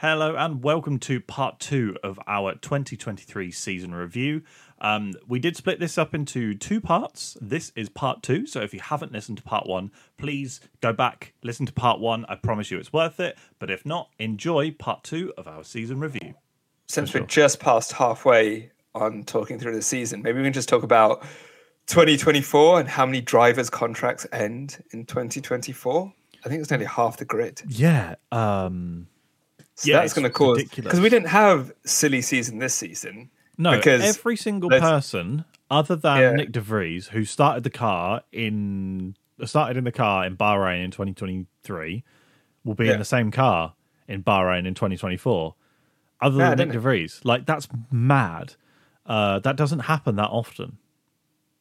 [0.00, 4.42] Hello and welcome to part two of our 2023 season review.
[4.80, 7.36] Um, we did split this up into two parts.
[7.40, 11.34] This is part two, so if you haven't listened to part one, please go back,
[11.42, 12.24] listen to part one.
[12.28, 13.36] I promise you it's worth it.
[13.58, 16.34] But if not, enjoy part two of our season review.
[16.86, 17.22] Since sure.
[17.22, 21.22] we're just past halfway on talking through the season, maybe we can just talk about
[21.88, 26.12] 2024 and how many drivers' contracts end in 2024.
[26.44, 27.62] I think it's nearly half the grid.
[27.66, 28.14] Yeah.
[28.30, 29.08] Um,
[29.78, 33.30] So Yeah, that's going to cause because we didn't have silly season this season.
[33.56, 36.32] No, because every single person other than Yeah.
[36.32, 40.90] Nyck de Vries, who started the car in started in the car in Bahrain in
[40.90, 42.02] 2023,
[42.64, 42.94] will be Yeah.
[42.94, 43.74] in the same car
[44.08, 45.54] in Bahrain in 2024.
[46.20, 48.54] Other Mad, than Nyck de Vries, like that's mad.
[49.06, 50.76] Uh, that doesn't happen that often.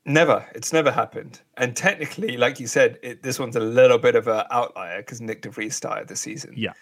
[0.05, 1.41] Never, it's never happened.
[1.58, 5.20] And technically, like you said, it, this one's a little bit of an outlier because
[5.22, 6.54] Nyck de Vries started the season.
[6.58, 6.74] Yeah,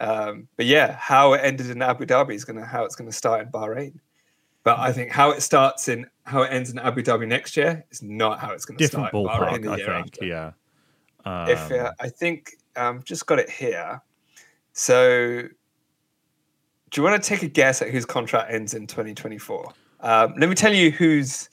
[0.00, 3.10] Um, but yeah, how it ended in Abu Dhabi is going to how it's going
[3.10, 3.94] to start in Bahrain.
[4.62, 7.84] But I think how it starts in how it ends in Abu Dhabi next year
[7.90, 9.62] is not how it's going to different start in Bahrain ballpark.
[9.62, 9.88] the I think.
[9.88, 10.24] after.
[10.24, 10.50] Yeah.
[11.24, 14.02] Um, if uh, I think um, just got it here.
[14.72, 15.42] So,
[16.90, 19.72] do you want to take a guess at whose contract ends in 2024?
[20.00, 21.48] Um, let me tell you who's.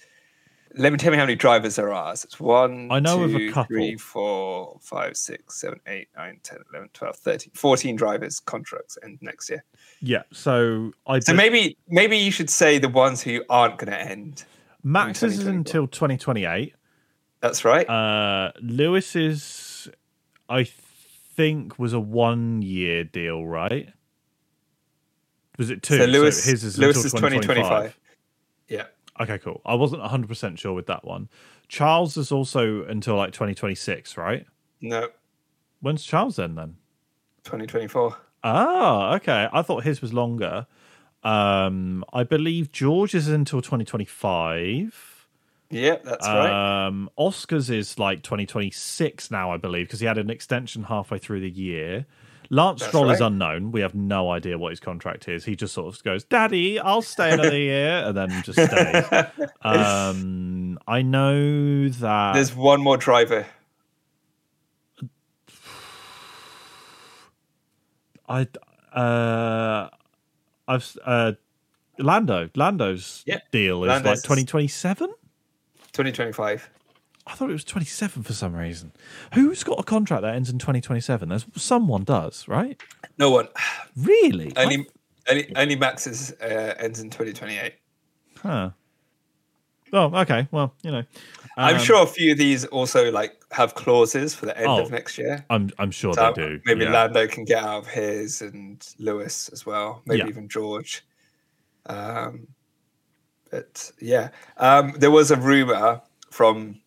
[0.75, 2.15] Let me tell me how many drivers there are.
[2.15, 3.75] So it's one, I know of a couple.
[3.75, 9.19] three, four, five, six, seven, eight, nine, 10, 11, 12, 13, 14 drivers contracts end
[9.21, 9.63] next year.
[10.01, 10.23] yeah.
[10.31, 13.99] So I So did- maybe maybe you should say the ones who aren't going to
[14.01, 14.45] end.
[14.83, 16.73] Max is until 2028.
[17.39, 17.87] That's right.
[17.89, 19.87] Uh, Lewis's,
[20.49, 23.89] I think, was a one-year deal, right?
[25.57, 25.97] Was it two?
[25.97, 27.55] so Lewis, his is Lewis until is 2025.
[27.93, 27.99] 2025.
[29.19, 29.61] Okay, cool.
[29.65, 31.29] I wasn't 100 percent sure with that one.
[31.67, 34.45] Charles is also until like 2026, right?
[34.81, 35.09] No,
[35.81, 36.55] When's Charles then?
[36.55, 36.77] Then
[37.43, 38.17] 2024.
[38.43, 39.47] ah, okay.
[39.51, 40.65] I thought his was longer.
[41.23, 45.27] Um, I believe George is until 2025.
[45.69, 46.85] Yeah, that's right.
[46.87, 51.39] Um, Oscars is like 2026 now, I believe, because he had an extension halfway through
[51.41, 52.05] the year.
[52.49, 53.71] Lance That's Stroll is unknown.
[53.71, 55.45] We have no idea what his contract is.
[55.45, 59.05] He just sort of goes, "Daddy, I'll stay another year," and then just stays.
[59.61, 63.45] um, I know that There's one more driver.
[68.29, 68.47] I
[68.93, 69.89] uh,
[70.67, 71.33] I've uh,
[71.99, 72.49] Lando.
[72.55, 75.07] Lando's Yeah, deal is Lando's like 2027.
[75.93, 76.69] 2025.
[77.25, 78.91] I thought it was 27 for some reason.
[79.33, 81.29] Who's got a contract that ends in 2027?
[81.29, 82.81] There's someone does, right?
[83.17, 83.47] No one.
[83.95, 84.51] Really?
[84.57, 84.85] Only
[85.29, 87.73] only, only Max's uh, ends in 2028.
[88.41, 88.71] Huh.
[89.93, 90.47] Oh, okay.
[90.51, 91.03] Well, you know,
[91.55, 94.81] I'm Um, sure a few of these also like have clauses for the end Oh,
[94.81, 95.45] of next year.
[95.49, 96.59] I'm I'm sure So they do.
[96.65, 96.91] maybe yeah.
[96.91, 100.01] Lando can get out of his and Lewis as well.
[100.05, 100.27] Maybe Yeah.
[100.27, 101.05] even George.
[101.85, 102.47] Um,
[103.51, 106.01] but yeah, um, there was a rumor
[106.31, 106.79] from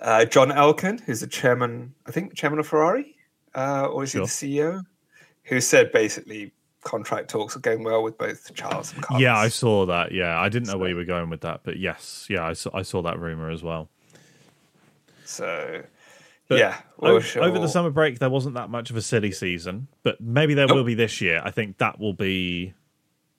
[0.00, 3.16] uh, John Elkann, who's the chairman, I think, chairman of Ferrari,
[3.54, 4.22] uh, or is Sure.
[4.22, 4.82] he the CEO?
[5.44, 6.52] Who said basically
[6.82, 9.22] contract talks are going well with both Charles and Carlos.
[9.22, 10.12] Yeah, I saw that.
[10.12, 12.70] Yeah, I didn't know where you were going with that, but yes, yeah, I saw
[12.74, 13.88] I saw that rumor as well.
[15.24, 15.82] So
[16.48, 19.32] But yeah, over, show- over the summer break, there wasn't that much of a silly
[19.32, 21.40] season, but maybe there will be this year.
[21.44, 22.72] I think that will be.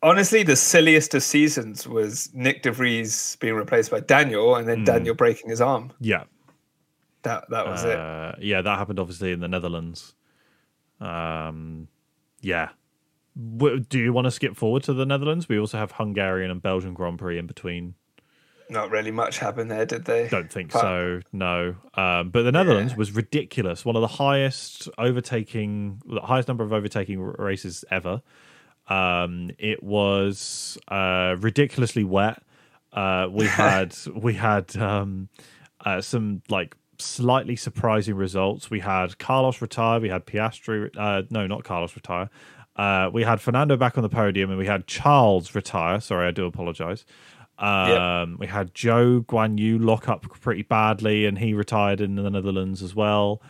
[0.03, 4.84] honestly, the silliest of seasons was Nyck de Vries being replaced by Daniel, and then
[4.84, 5.91] Daniel breaking his arm.
[6.01, 6.24] Yeah,
[7.27, 7.97] That that was it.
[7.99, 10.15] uh, yeah, that happened obviously in the Netherlands.
[10.99, 11.88] Um,
[12.41, 12.69] yeah.
[13.57, 15.47] W- Do you want to skip forward to the Netherlands?
[15.47, 17.95] We also have Hungarian and Belgian Grand Prix in between.
[18.69, 20.27] Not really much happened there, did they?
[20.27, 21.21] Don't think But- so.
[21.31, 21.75] No.
[21.93, 23.85] Um, but the Netherlands was ridiculous.
[23.85, 28.21] One of the highest overtaking, the highest number of overtaking races ever.
[28.89, 32.41] Um, it was uh, ridiculously wet.
[32.91, 35.29] Uh, we had we had um,
[35.85, 38.69] uh, some like slightly surprising results.
[38.69, 39.99] We had Carlos retire.
[39.99, 40.89] We had Piastri.
[40.97, 42.29] Uh, no, not Carlos retire.
[42.75, 45.99] Uh, we had Fernando back on the podium, and we had Charles retire.
[45.99, 47.05] Sorry, I do apologize.
[47.57, 52.83] Um, We had Zhou Guanyu lock up pretty badly, and he retired in the Netherlands
[52.83, 53.41] as well.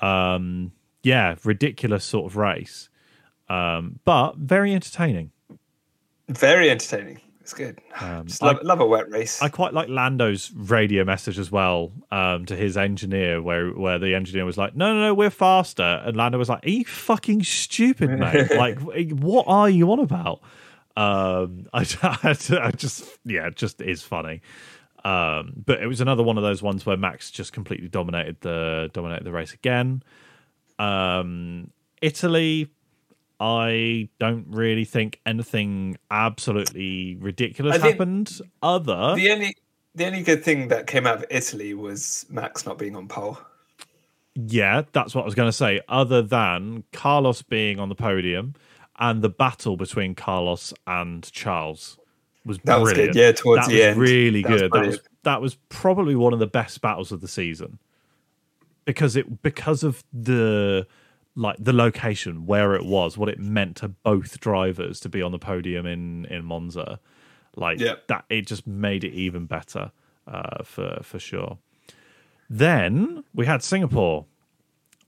[0.00, 0.72] Um,
[1.02, 2.88] yeah, ridiculous sort of race,
[3.48, 5.32] um, but very entertaining.
[6.28, 7.20] Very entertaining.
[7.48, 7.80] It's good.
[8.26, 9.40] Just love, love a wet race.
[9.40, 13.98] Um, I quite like Lando's radio message as well um, to his engineer, where where
[13.98, 16.84] the engineer was like, "No, no, no, we're faster," and Lando was like, "Are you
[16.84, 18.50] fucking stupid, mate?
[18.50, 20.42] like, what are you on about?"
[20.94, 21.86] Um, I,
[22.22, 24.42] I just, yeah, it just is funny.
[25.02, 28.90] Um, but it was another one of those ones where Max just completely dominated the
[28.92, 30.02] dominated the race again.
[30.78, 31.70] Um,
[32.02, 32.68] Italy,
[33.40, 38.40] I don't really think anything absolutely ridiculous happened.
[38.62, 39.56] Other The only
[39.94, 43.38] the only good thing that came out of Italy was Max not being on pole.
[44.34, 45.80] Yeah, that's what I was going to say.
[45.88, 48.54] Other than Carlos being on the podium
[48.98, 51.98] and the battle between Carlos and Charles
[52.44, 53.14] was That was brilliant.
[53.14, 53.20] good.
[53.20, 53.98] Yeah, towards that the was end.
[54.00, 54.72] really That was good.
[54.72, 57.78] that was that was probably one of the best battles of the season
[58.84, 60.86] because it because of the
[61.38, 65.32] like the location where it was, what it meant to both drivers to be on
[65.32, 66.98] the podium in in Monza.
[67.56, 67.94] Like Yeah.
[68.08, 69.92] that, it just made it even better
[70.26, 71.58] uh, for for sure.
[72.50, 74.24] Then we had Singapore,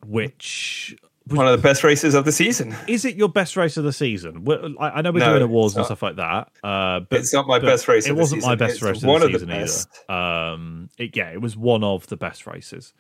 [0.07, 0.97] which
[1.27, 2.75] One of the best races of the season.
[2.89, 4.47] is it your best race of the season?
[4.81, 7.47] I, I know we're No, doing awards and stuff like that, uh, but It's not
[7.47, 8.59] my best race It wasn't my season.
[8.59, 9.89] best It's race one of the the season best.
[10.09, 10.19] either.
[10.21, 12.93] Um, it, yeah, it was one of the best races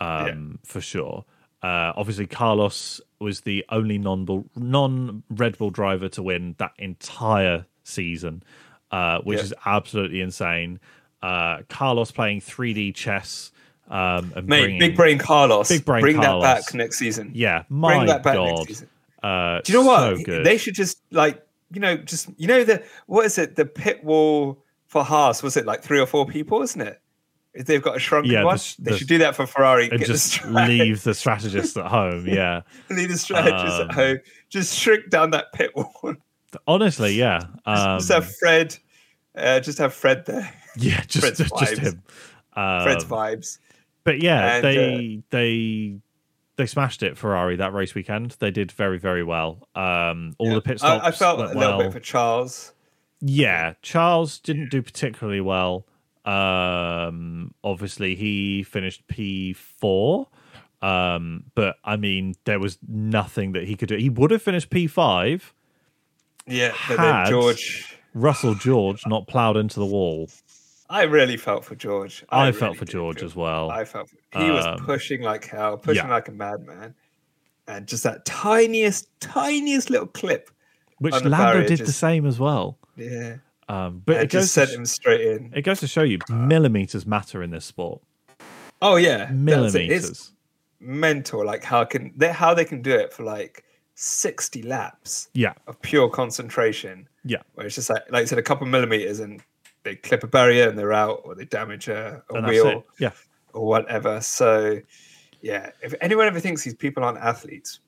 [0.00, 1.24] um, for sure.
[1.62, 7.66] Uh, obviously, Carlos was the only non non Red Bull driver to win that entire
[7.82, 8.42] season,
[8.90, 9.44] uh, which Yeah.
[9.44, 10.80] is absolutely insane.
[11.22, 13.50] Uh, Carlos playing 3D chess
[13.88, 15.68] um, and Mate, bringing, big brain Carlos.
[15.68, 16.42] Big brain Bring Carlos.
[16.42, 17.30] that back next season.
[17.34, 18.56] yeah, my Bring that back god.
[18.58, 18.88] next season.
[19.22, 20.18] Uh, Do you know what?
[20.26, 20.42] So.
[20.42, 21.42] They should just like
[21.72, 23.56] you know just you know the what is it?
[23.56, 27.00] The pit wall for Haas was it like three or four people, isn't it?
[27.56, 29.88] If they've got a shrunken Yeah, the one, they the- should do that for Ferrari.
[29.90, 32.26] and the just strat- leave the strategist at home.
[32.28, 34.18] Yeah, leave the strategists Um, at home.
[34.50, 36.14] Just shrink down that pit wall.
[36.66, 38.76] honestly, yeah, um, just have Fred.
[39.34, 40.50] Uh, just have Fred there.
[40.76, 41.78] yeah, just Fred's just, vibes.
[41.78, 42.02] him.
[42.54, 43.58] Um, Fred's vibes.
[44.04, 45.96] but yeah, And, uh, they they
[46.56, 47.18] they smashed it.
[47.18, 49.68] Ferrari that race weekend, they did very very well.
[49.74, 51.78] Um, all the pit stops I, I felt a little well.
[51.78, 52.72] bit for Charles.
[53.20, 55.86] Yeah, Charles didn't do particularly well.
[56.26, 60.28] Um, obviously, he finished P four.
[60.82, 63.96] Um, but I mean, there was nothing that he could do.
[63.96, 65.52] He would have finished P five.
[66.46, 67.92] Yeah, but Had- then George.
[68.14, 70.30] Russell George not ploughed into the wall.
[70.88, 72.24] I really felt for George.
[72.30, 73.70] I, really felt for George feel- as well.
[73.70, 76.10] I felt he was Um, pushing like hell, pushing yeah.
[76.10, 76.94] like a madman,
[77.66, 80.50] and just that tiniest, tiniest little clip.
[80.98, 82.78] which Lando did the same as well.
[82.96, 83.36] Yeah,
[83.68, 85.52] Um, but and it goes, just to sent sh- him straight in.
[85.54, 88.00] it goes to show you millimeters matter in this sport.
[88.80, 89.28] Oh yeah.
[89.32, 90.10] Millimeters.
[90.10, 90.32] It's
[90.80, 91.44] mental.
[91.44, 93.64] Like how can they how they can do it for like
[93.94, 97.38] sixty laps Yeah, of pure concentration, yeah.
[97.54, 99.42] where it's just like like I said, a couple millimeters, and
[99.82, 102.84] they clip a barrier and they're out, or they damage a, a wheel.
[103.00, 103.12] Yeah.
[103.54, 104.20] or whatever.
[104.20, 104.80] So,
[105.40, 107.80] yeah, if anyone ever thinks these people aren't athletes,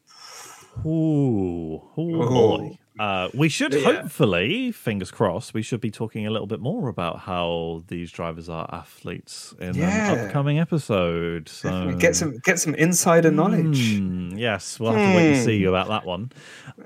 [0.86, 2.78] Ooh, ooh Ooh.
[2.98, 3.80] Uh, we should Yeah.
[4.00, 8.48] hopefully, fingers crossed, we should be talking a little bit more about how these drivers
[8.48, 10.12] are athletes in Yeah.
[10.12, 11.48] an upcoming episode.
[11.48, 13.96] So get some get some insider knowledge.
[13.98, 16.30] Hmm, yes, we'll have to wait and see you about that one.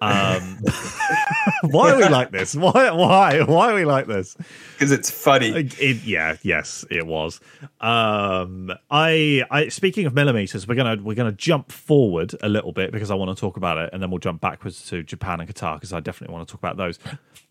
[0.01, 0.59] Um,
[1.63, 2.55] why are we like this?
[2.55, 2.91] Why?
[2.91, 3.43] Why?
[3.43, 4.37] Why are we like this?
[4.75, 5.49] because it's funny.
[5.79, 7.39] It, yeah, yes, it was.
[7.81, 12.91] Um, I, I, speaking of millimeters, we're gonna we're gonna jump forward a little bit
[12.93, 15.49] because I want to talk about it, and then we'll jump backwards to Japan and
[15.53, 16.99] Qatar because I definitely want to talk about those.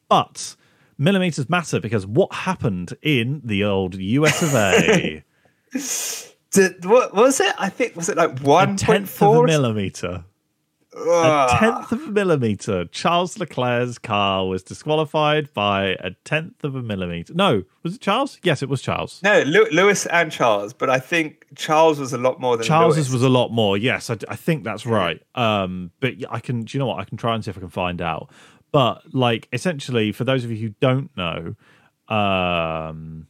[0.09, 0.55] But
[0.97, 5.23] millimeters matter because what happened in the old US of A?
[6.51, 7.55] Did, what was it?
[7.57, 10.25] I think was it like one point tenth of a millimeter.
[10.93, 12.83] A tenth of a millimeter.
[12.85, 17.33] Charles Leclerc's car was disqualified by a tenth of a millimeter.
[17.33, 18.39] No, was it Charles?
[18.43, 19.21] Yes, it was Charles.
[19.23, 23.07] No, Lew- Lewis and Charles, but I think Charles was a lot more than Charles's
[23.09, 23.13] Lewis.
[23.13, 23.77] was a lot more.
[23.77, 25.21] Yes, I, I think that's right.
[25.35, 26.63] Um, but I can.
[26.63, 26.99] Do you know what?
[26.99, 28.29] I can try and see if I can find out.
[28.73, 31.55] But like, essentially, for those of you who don't know,
[32.13, 33.27] um,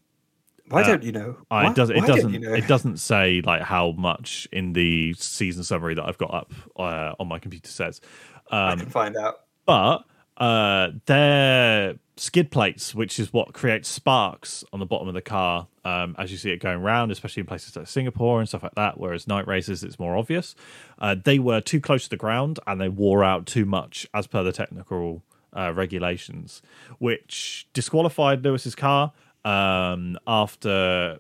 [0.72, 1.38] Why don't you know?
[1.50, 1.96] Why- it doesn't.
[1.96, 2.34] It doesn't.
[2.34, 2.54] you know?
[2.54, 7.14] It doesn't say like how much in the season summary that I've got up uh,
[7.20, 8.02] on my computer says.
[8.50, 9.42] I Um, can find out.
[9.66, 10.04] but
[10.38, 15.68] uh, they're skid plates, which is what creates sparks on the bottom of the car
[15.86, 18.76] um, as you see it going round, especially in places like Singapore and stuff like
[18.76, 19.00] that.
[19.00, 20.56] Whereas night races, it's more obvious.
[21.00, 24.28] Uh, they were too close to the ground and they wore out too much, as
[24.28, 25.24] per the technical
[25.56, 26.62] uh, regulations,
[27.00, 29.12] which disqualified Lewis's car
[29.46, 31.20] um, after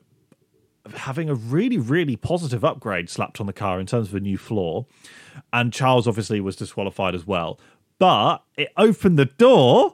[0.95, 4.37] having a really, really positive upgrade slapped on the car in terms of a new
[4.37, 4.85] floor.
[5.53, 7.59] And Charles obviously was disqualified as well.
[7.99, 9.93] But it opened the door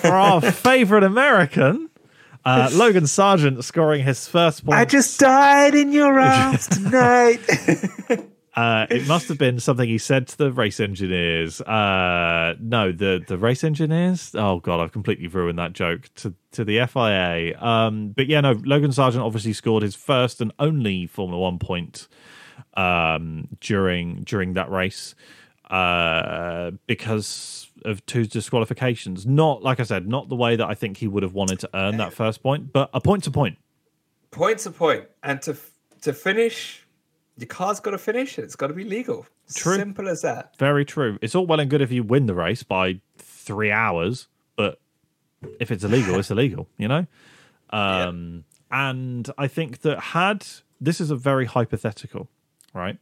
[0.00, 1.88] for our favorite American,
[2.44, 4.78] uh, Logan Sargeant, scoring his first point.
[4.78, 7.40] I just died in your arms tonight.
[8.54, 11.60] Uh, it must have been something he said to the race engineers.
[11.62, 14.34] Uh, no, the the race engineers.
[14.34, 17.58] Oh god, I've completely ruined that joke to to the FIA.
[17.62, 22.08] Um, but yeah, no, Logan Sargeant obviously scored his first and only Formula One point
[22.74, 25.14] um, during during that race.
[25.70, 29.24] uh, because of two disqualifications.
[29.26, 31.70] Not like I said, not the way that I think he would have wanted to
[31.74, 33.56] earn that first point, but a point to point.
[34.30, 35.56] Point to point, and to
[36.02, 36.81] to finish,
[37.36, 38.38] your car's got to finish.
[38.38, 39.26] It's got to be legal.
[39.54, 39.76] True.
[39.76, 40.56] Simple as that.
[40.58, 41.18] Very true.
[41.22, 44.80] It's all well and good if you win the race by three hours, but
[45.60, 46.68] if it's illegal, it's illegal.
[46.78, 47.06] You know.
[47.70, 50.46] Um, And I think that had
[50.80, 52.28] this is a very hypothetical,
[52.74, 52.98] right?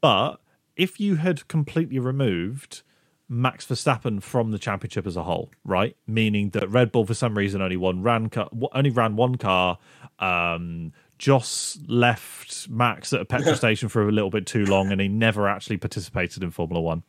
[0.00, 0.36] But
[0.76, 2.82] if you had completely removed
[3.28, 5.96] Max Verstappen from the championship as a whole, right?
[6.06, 9.78] Meaning that Red Bull for some reason only one ran car, only ran one car.
[10.18, 15.00] Um, Jos left Max at a petrol station for a little bit too long, and
[15.00, 17.02] he never actually participated in Formula One.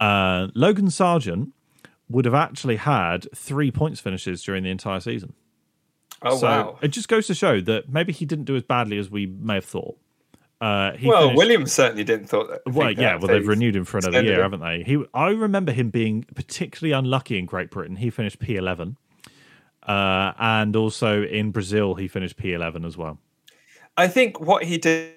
[0.00, 1.52] Uh, Logan Sargeant
[2.08, 5.32] would have actually had three points finishes during the entire season.
[6.24, 6.78] Oh so wow.
[6.82, 9.54] it just goes to show that maybe he didn't do as badly as we may
[9.54, 9.96] have thought.
[10.60, 12.72] Uh, he Well, finished- Williams certainly didn't thought that.
[12.72, 13.12] well, yeah.
[13.14, 13.20] that.
[13.20, 14.42] Well, they've They've renewed him for another year, him.
[14.42, 14.82] haven't they?
[14.84, 17.96] He, I remember him being particularly unlucky in Great Britain.
[17.96, 18.94] He finished P11,
[19.86, 23.18] uh, and also in Brazil, he finished P11 as well.
[23.96, 25.14] I think what he did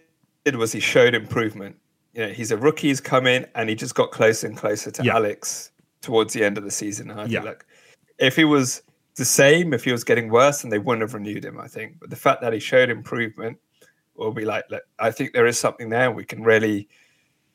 [0.55, 1.77] was he showed improvement.
[2.13, 4.91] You know, he's a rookie, he's come in, and he just got closer and closer
[4.91, 5.15] to Yeah.
[5.15, 7.09] Alex towards the end of the season.
[7.11, 7.39] And I Yeah.
[7.39, 7.65] feel like
[8.19, 8.81] if he was
[9.15, 11.59] the same, if he was getting worse, then they wouldn't have renewed him.
[11.59, 13.57] I think, but the fact that he showed improvement
[14.15, 16.11] will be like, look, I think there is something there.
[16.11, 16.87] We can really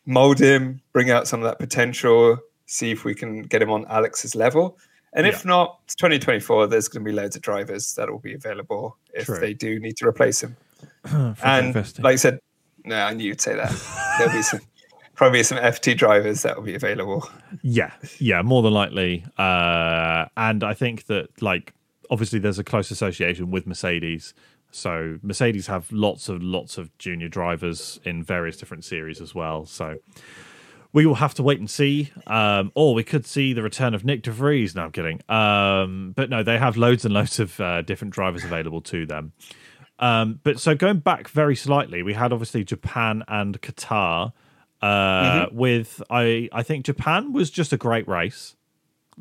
[0.06, 3.86] mold him, bring out some of that potential, see if we can get him on
[3.88, 4.78] Alex's level.
[5.12, 6.68] And if not, 2024.
[6.68, 9.40] There's going to be loads of drivers that will be available if True.
[9.40, 10.56] they do need to replace him
[11.04, 12.40] and like I said,
[12.84, 13.70] no, I knew you'd say that.
[14.18, 14.60] There'll be some
[15.14, 17.28] probably some FT drivers that will be available.
[17.62, 19.24] Yeah, yeah, more than likely.
[19.38, 21.74] Uh, and I think that, like,
[22.10, 24.34] obviously, there's a close association with Mercedes.
[24.72, 29.66] So Mercedes have lots of lots of junior drivers in various different series as well.
[29.66, 29.98] So
[30.92, 32.10] we will have to wait and see.
[32.26, 34.74] Um, or we could see the return of Nyck De Vries.
[34.74, 35.20] No, I'm kidding.
[35.28, 39.32] Um, but no, they have loads and loads of uh, different drivers available to them.
[39.98, 44.32] Um, but so going back very slightly, we had obviously Japan and Qatar.
[44.82, 48.56] Uh, With I, I think Japan was just a great race.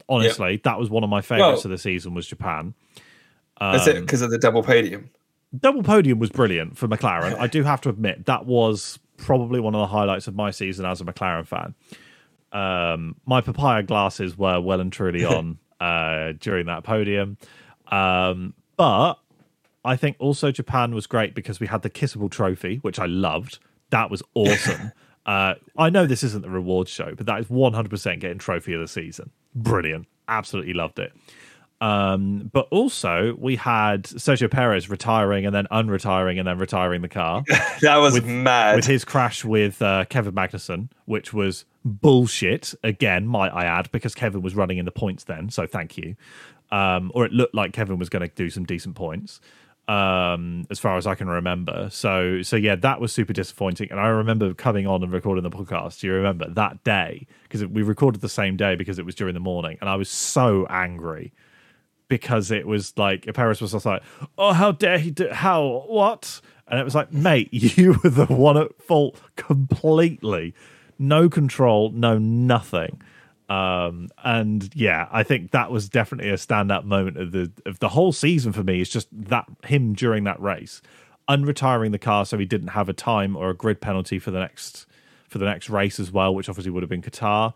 [0.08, 2.14] Honestly, that was one of my favorites Well- of the season.
[2.14, 2.74] Was Japan
[3.62, 5.10] Is Um, it because of the double podium?
[5.60, 7.36] double podium was brilliant for McLaren.
[7.40, 10.86] I do have to admit that was probably one of the highlights of my season
[10.86, 11.76] as a McLaren fan.
[12.52, 17.38] Um, my papaya glasses were well and truly on uh, during that podium,
[17.88, 19.16] um, but
[19.86, 23.60] I think also Japan was great because we had the kissable trophy, which I loved.
[23.92, 24.92] That was awesome.
[25.26, 28.82] uh, I know this isn't the rewards show, but that is 100% getting trophy of
[28.82, 29.32] the season.
[29.56, 30.08] Brilliant.
[30.28, 31.14] Absolutely loved it.
[31.82, 37.08] Um, but also we had Sergio Perez retiring and then unretiring and then retiring the
[37.08, 37.44] car
[37.82, 38.76] That was mad.
[38.76, 42.74] with his crash with uh, Kevin Magnussen, which was bullshit.
[42.84, 45.50] Again, might I add, because Kevin was running in the points then.
[45.50, 46.16] So thank you.
[46.70, 49.40] Um, or it looked like Kevin was going to do some decent points,
[49.88, 51.90] um, as far as I can remember.
[51.92, 53.90] So so yeah, that was super disappointing.
[53.90, 56.02] And I remember coming on and recording the podcast.
[56.02, 57.26] Do you remember that day?
[57.44, 60.10] Because we recorded the same day because it was during the morning, and I was
[60.10, 61.32] so angry
[62.10, 64.04] because it was like Perez was just like,
[64.38, 65.30] "Oh, how dare he do?
[65.30, 70.54] How what?" And it was like, "Mate, you were the one at fault completely.
[70.98, 73.02] No control, no nothing."
[73.48, 77.90] Um, and yeah, I think that was definitely a stand-up moment of the of the
[77.90, 78.82] whole season for me.
[78.82, 80.82] Is just that him during that race,
[81.30, 84.40] unretiring the car so he didn't have a time or a grid penalty for the
[84.40, 84.86] next
[85.28, 87.54] for the next race as well, which obviously would have been Qatar.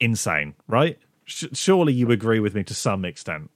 [0.00, 0.98] Insane, right?
[1.26, 3.50] Surely you agree with me to some extent.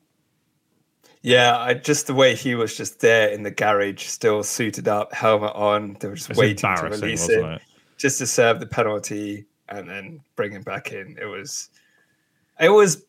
[1.23, 5.15] Yeah, I, just the way he was just there in the garage, still suited up,
[5.15, 5.97] helmet on.
[6.01, 7.63] They were just It's waiting to release wasn't him it?
[7.97, 11.17] just to serve the penalty and then bring him back in.
[11.21, 11.71] It was,
[12.61, 13.05] it was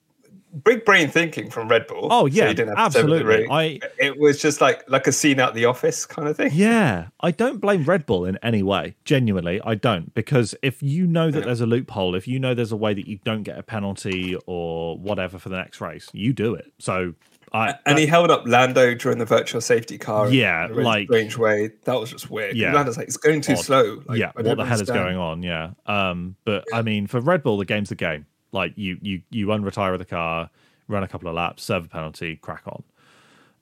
[0.63, 2.07] big brain thinking from Red Bull.
[2.11, 3.47] Oh yeah, you didn't have to serve the absolutely.
[3.49, 6.51] I it was just like like a scene out the office kind of thing.
[6.53, 8.95] yeah, I don't blame Red Bull in any way.
[9.05, 12.71] Genuinely, I don't because if you know that there's a loophole, if you know there's
[12.71, 16.33] a way that you don't get a penalty or whatever for the next race, you
[16.33, 16.71] do it.
[16.79, 17.13] So
[17.53, 20.27] I And he held up Lando during the virtual safety car.
[20.27, 21.69] in Yeah, a really like- strange way.
[21.83, 22.55] That was just weird.
[22.55, 22.73] Yeah.
[22.73, 23.59] Lando's like, it's going too Odd.
[23.59, 24.01] slow.
[24.07, 25.43] Like, yeah, what the hell is going on?
[25.43, 25.71] Yeah.
[25.85, 28.25] Um, but I mean, for Red Bull, the game's the game.
[28.51, 30.49] Like you, you, you unretire the car,
[30.87, 32.83] run a couple of laps, serve a penalty, crack on.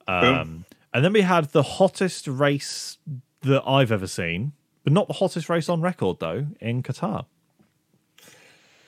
[0.08, 2.98] Um, and then we had the hottest race
[3.42, 7.26] that I've ever seen, but not the hottest race on record though in Qatar.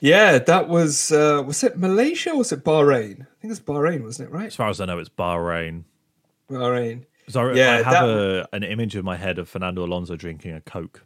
[0.04, 3.22] Yeah, that was uh was it Malaysia or was it Bahrain?
[3.22, 4.48] I think it's Bahrain, wasn't it, right?
[4.48, 5.84] As far as I know, it's Bahrain.
[6.50, 7.06] Bahrain.
[7.28, 10.14] So I- Yeah, I have that- a, an image in my head of Fernando Alonso
[10.14, 11.04] drinking a Coke.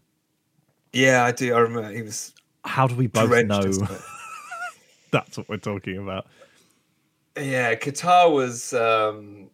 [0.93, 1.55] Yeah, I do.
[1.55, 3.63] I remember he was how do we both know
[5.13, 6.27] that's what we're talking about?
[7.37, 9.49] Yeah, Qatar was um,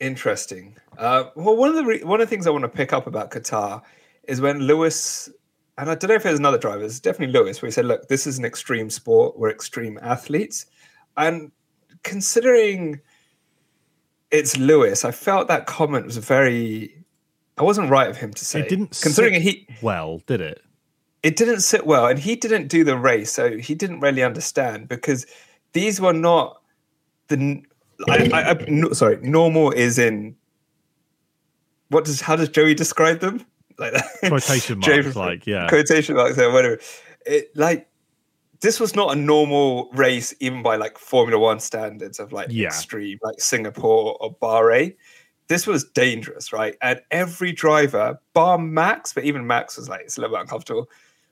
[0.00, 0.74] interesting.
[0.98, 3.06] Uh, well, one of the re- one of the things I want to pick up
[3.06, 3.82] about Qatar
[4.24, 5.28] is when Lewis,
[5.78, 8.08] and I don't know if there's another driver, it's definitely Lewis, where he said, "Look,
[8.08, 9.38] this is an extreme sport.
[9.38, 10.66] We're extreme athletes,"
[11.16, 11.50] and
[12.02, 13.00] considering
[14.30, 17.04] it's Lewis, I felt that comment was very.
[17.56, 18.60] I wasn't right of him to say.
[18.60, 20.60] It didn't considering sit he well, did it?
[21.24, 24.86] it didn't sit well and he didn't do the race so he didn't really understand
[24.86, 25.26] because
[25.72, 26.60] these were not
[27.28, 27.62] the
[28.08, 30.36] I, I, I, no, sorry normal is in
[31.88, 33.44] what does how does joey describe them
[33.78, 34.04] like that.
[34.28, 36.78] Quotation marks, like yeah, quotation marks or whatever.
[37.26, 37.88] It like
[38.60, 42.66] this was not a normal race even by like formula one standards of like Yeah.
[42.68, 44.94] extreme like singapore or bahrain.
[45.48, 46.76] This was dangerous right?
[46.80, 50.88] And every driver bar max but even max was like it's a little bit uncomfortable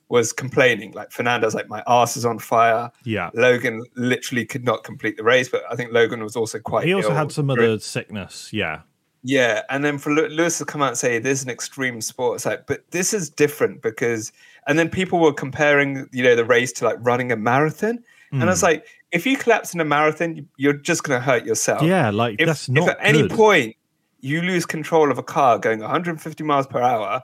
[0.08, 0.92] was complaining.
[0.92, 2.90] Like fernando's like my ass is on fire.
[3.04, 3.30] Yeah.
[3.34, 6.92] logan literally could not complete the race but i think logan was also quite He
[6.92, 8.52] also had some other sickness.
[8.52, 8.80] Yeah,
[9.23, 12.37] yeah, and then for Lewis to come out and say this is an extreme sport,
[12.37, 14.33] it's like, but this is different because,
[14.67, 18.02] and then people were comparing, you know, the race to like running a marathon,
[18.33, 18.62] and I was Mm.
[18.62, 21.83] like, if you collapse in a marathon, you're just going to hurt yourself.
[21.83, 23.76] yeah, like If, that's if not at any point
[24.21, 27.23] you lose control of a car going 150 miles per hour,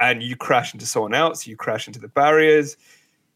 [0.00, 2.76] and you crash into someone else, you crash into the barriers.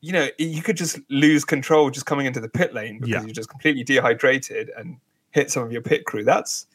[0.00, 3.22] You know, you could just lose control just coming into the pit lane because Yeah.
[3.22, 4.96] you're just completely dehydrated and
[5.30, 6.24] hit some of your pit crew.
[6.24, 6.66] That's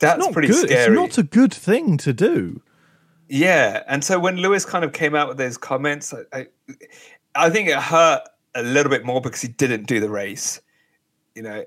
[0.00, 0.68] that's not pretty good.
[0.68, 0.86] scary.
[0.86, 2.60] It's not a good thing to do.
[3.28, 6.46] Yeah, and so when Lewis kind of came out with those comments, I, I,
[7.36, 8.22] I think it hurt
[8.56, 10.60] a little bit more because he didn't do the race.
[11.36, 11.64] You know,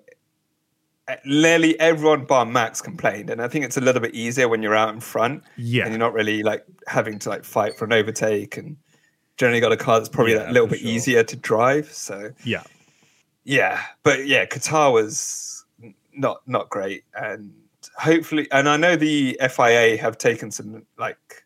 [1.08, 4.62] eh, nearly everyone bar Max complained, and I think it's a little bit easier when
[4.62, 7.86] you're out in front Yeah, and you're not really like having to like fight for
[7.86, 8.76] an overtake, and
[9.38, 10.90] generally got a car that's probably Yeah, a little bit sure.
[10.90, 11.92] easier to drive.
[11.94, 12.64] So yeah.
[13.46, 15.64] yeah, but yeah, Qatar was
[16.14, 17.54] not not great, and
[17.98, 21.44] hopefully, and I know the FIA have taken some like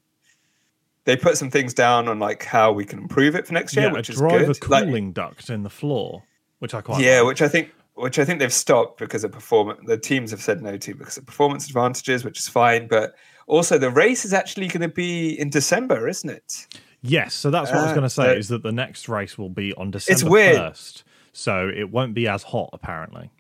[1.06, 3.86] they put some things down on like how we can improve it for next year,
[3.86, 4.70] yeah, which a is driver good.
[4.70, 6.24] Like, cooling duct in the floor,
[6.60, 7.28] which I quite yeah, like.
[7.28, 9.80] which I think which I think they've stopped because of performance.
[9.86, 13.16] The teams have said no to because of performance advantages, which is fine, but
[13.48, 16.68] also the race is actually going to be in December, isn't it?
[17.02, 19.08] Yes, so that's what I was going to uh, say so- is that the next
[19.08, 20.58] race will be on December weird.
[20.58, 23.32] first, so it won't be as hot apparently.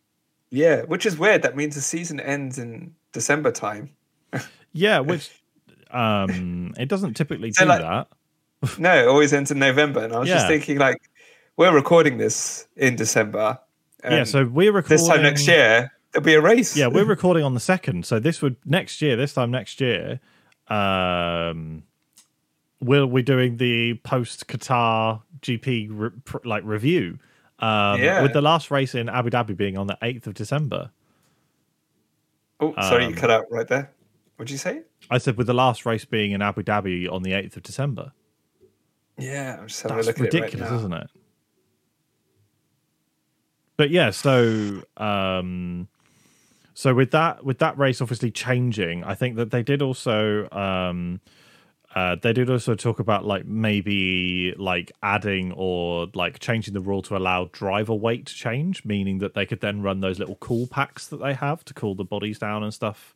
[0.49, 1.41] Yeah, which is weird.
[1.41, 3.89] That means the season ends in December time.
[4.73, 5.29] Yeah, which
[5.91, 8.07] um it doesn't typically So, do like, that.
[8.79, 10.03] No, it always ends in November.
[10.03, 10.97] And I was just thinking, like,
[11.57, 13.59] we're recording this in December.
[14.03, 16.75] yeah, so we're recording this time next year there'll be a race.
[16.75, 19.15] Yeah, we're recording on the second, so this would next year.
[19.15, 20.19] This time next year,
[20.67, 21.83] um,
[22.79, 27.19] we'll we're doing the post Qatar GP re- pr- like review.
[27.59, 28.21] Um, Yeah.
[28.21, 30.91] with the last race in Abu Dhabi being on the eighth of December.
[32.59, 33.91] Oh, sorry, um, you cut out right there.
[34.35, 34.83] What'd you say?
[35.09, 38.11] I said with the last race being in Abu Dhabi on the eighth of December.
[39.17, 41.09] Yeah, I'm just having That's a look ridiculous, at it right isn't it?
[43.77, 45.87] But yeah, so um
[46.73, 51.21] so with that with that race obviously changing, I think that they did also um
[51.97, 57.01] uh, they did also talk about like maybe like adding or like changing the rule
[57.01, 61.07] to allow driver weight change, meaning that they could then run those little cool packs
[61.07, 63.15] that they have to cool the bodies down and stuff.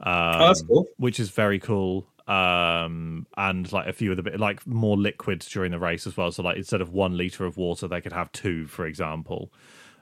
[0.00, 0.86] Um, Oh, that's cool.
[0.96, 2.06] which is very cool.
[2.26, 6.16] Um, and like a few of the bit like more liquids during the race as
[6.16, 6.32] well.
[6.32, 9.52] So like instead of one liter of water, they could have two, for example.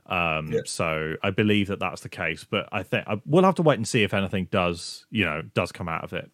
[0.07, 0.61] Um, Yeah.
[0.66, 3.77] so I believe that that's the case, but I think I, we'll have to wait
[3.79, 6.31] and see if anything does, you know, does come out of it.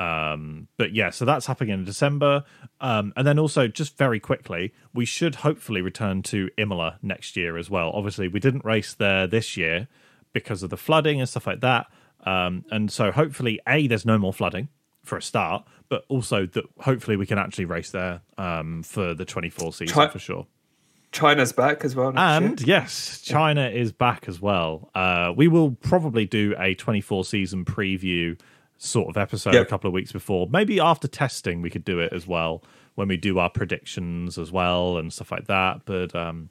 [0.00, 2.44] Um, but yeah, so that's happening in December.
[2.80, 7.58] Um, and then also, just very quickly, we should hopefully return to Imola next year
[7.58, 7.90] as well.
[7.94, 9.88] Obviously, we didn't race there this year
[10.32, 11.86] because of the flooding and stuff like that.
[12.24, 14.68] Um, and so hopefully, A, there's no more flooding
[15.04, 19.26] for a start, but also that hopefully we can actually race there um, for the
[19.26, 20.46] 24 season for sure.
[21.12, 22.16] China's back as well.
[22.16, 22.78] And year.
[22.78, 24.90] yes, China is back as well.
[24.94, 28.38] Uh, we will probably do a 24 season preview
[28.82, 29.66] sort of episode Yep.
[29.66, 30.48] a couple of weeks before.
[30.50, 32.62] Maybe after testing, we could do it as well
[32.94, 35.82] when we do our predictions as well and stuff like that.
[35.84, 36.48] But um,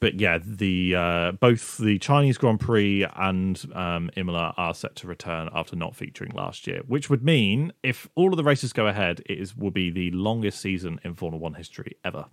[0.00, 5.08] but yeah, the uh, both the Chinese Grand Prix and um, Imola are set to
[5.08, 8.86] return after not featuring last year, which would mean if all of the races go
[8.86, 12.26] ahead, it is will be the longest season in Formula One history ever.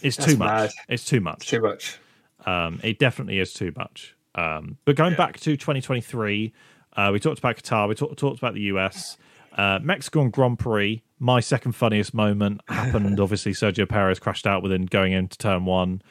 [0.00, 0.48] It's That's too much.
[0.48, 0.70] mad.
[0.88, 1.46] It's too much.
[1.46, 1.98] too much.
[2.46, 4.16] Um, it definitely is too much.
[4.34, 5.18] Um, but going Yeah.
[5.18, 6.52] back to 2023,
[6.96, 9.16] uh, we talked about Qatar, we talked talked about the US.
[9.56, 13.20] Uh, Mexican Grand Prix, my second funniest moment happened.
[13.20, 16.02] Obviously, Sergio Perez crashed out within going into turn one.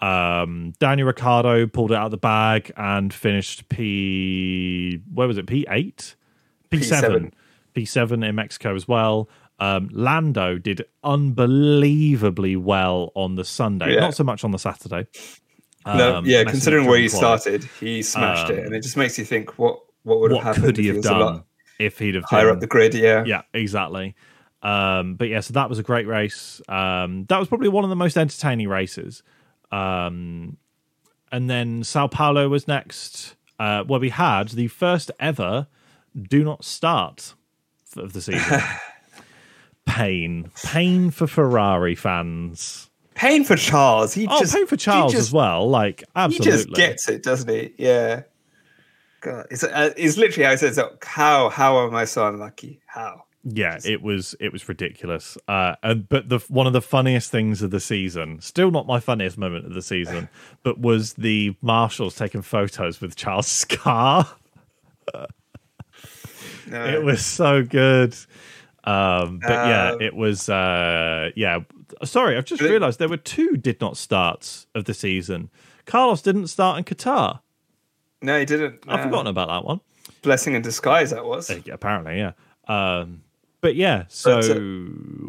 [0.00, 5.00] Um, Daniel Ricciardo pulled it out of the bag and finished P.
[5.12, 5.46] Where was it?
[5.46, 6.14] P eight,
[6.70, 7.32] P seven,
[7.74, 9.28] P seven in Mexico as well.
[9.60, 14.00] Um, Lando did unbelievably well on the Sunday, Yeah.
[14.00, 15.06] not so much on the Saturday.
[15.86, 19.18] no, Um, yeah, considering where he started, he smashed it, Um, and it just makes
[19.18, 21.42] you think what what would have what happened could he have was a lot done
[21.78, 22.94] if he'd have higher up the grid.
[22.94, 24.14] Yeah, yeah exactly
[24.62, 27.90] um but yeah so that was a great race um that was probably one of
[27.90, 29.22] the most entertaining races
[29.70, 30.56] um
[31.30, 35.68] and then sao paulo was next uh where we had the first ever
[36.20, 37.34] do not start
[37.96, 38.60] of the season
[39.86, 44.14] pain pain for ferrari fans pain for Charles.
[44.14, 47.22] He oh just pain for charles just- as well like absolutely, He just gets it,
[47.22, 47.74] doesn't he?
[47.78, 48.22] Yeah.
[49.20, 51.48] God, it's, uh, it's literally how he says, that, "How?
[51.48, 52.80] How am I so unlucky?
[52.86, 55.38] How?" Yeah, it was it was ridiculous.
[55.46, 59.00] Uh, and but the one of the funniest things of the season, still not my
[59.00, 60.28] funniest moment of the season,
[60.62, 64.28] but was the marshals taking photos with Charles Scar.
[66.66, 66.84] No.
[66.84, 68.14] It was so good.
[68.84, 70.48] Um, but yeah, Um, it was.
[70.48, 71.60] Uh, yeah,
[72.04, 75.50] sorry, I've just realised there were two did not starts of the season.
[75.86, 77.40] Carlos didn't start in Qatar.
[78.22, 78.80] No, he didn't.
[78.88, 79.04] I've No.
[79.04, 79.80] forgotten about that one.
[80.22, 81.10] Blessing in disguise.
[81.10, 81.50] That was.
[81.50, 82.32] Uh, Apparently, yeah.
[82.66, 83.22] Um,
[83.60, 84.36] but yeah, so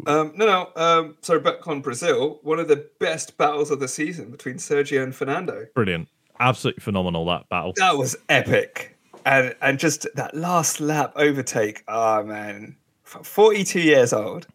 [0.04, 0.70] But, Um, no, no.
[0.76, 2.38] Um, sorry, back on Brazil.
[2.42, 5.66] One of the best battles of the season between Sergio and Fernando.
[5.74, 7.72] brilliant, absolutely phenomenal that battle.
[7.76, 11.82] That was epic, and and just that last lap overtake.
[11.88, 14.46] Oh man, forty-two years old,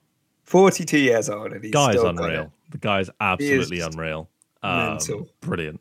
[0.44, 2.52] forty-two years old, and he's guy's still unreal.
[2.72, 4.30] The guy's absolutely unreal.
[4.64, 5.28] Um, mental.
[5.42, 5.80] brilliant.